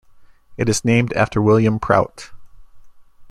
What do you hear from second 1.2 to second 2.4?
William Prout.